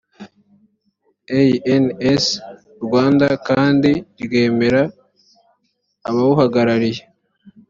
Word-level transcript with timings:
ans 1.73 2.25
rwanda 2.85 3.27
kandi 3.47 3.91
ryemerera 4.23 4.83
abawuhagarariye 6.07 7.03